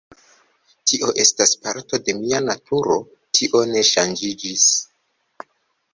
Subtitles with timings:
[0.91, 2.97] Tio estas parto de mia naturo,
[3.41, 4.69] tio ne ŝanĝiĝis.